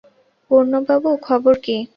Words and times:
পূর্ণবাবু, 0.51 1.09
খবর 1.27 1.53
কী? 1.65 1.75